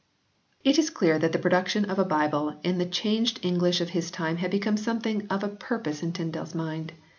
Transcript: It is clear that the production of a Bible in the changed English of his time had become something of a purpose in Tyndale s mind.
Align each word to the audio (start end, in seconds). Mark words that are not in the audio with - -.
It 0.63 0.79
is 0.79 0.89
clear 0.89 1.19
that 1.19 1.31
the 1.31 1.37
production 1.37 1.85
of 1.85 1.99
a 1.99 2.03
Bible 2.03 2.59
in 2.63 2.79
the 2.79 2.87
changed 2.87 3.37
English 3.45 3.81
of 3.81 3.89
his 3.91 4.09
time 4.09 4.37
had 4.37 4.49
become 4.49 4.75
something 4.77 5.27
of 5.27 5.43
a 5.43 5.47
purpose 5.47 6.01
in 6.01 6.11
Tyndale 6.11 6.41
s 6.41 6.55
mind. 6.55 6.93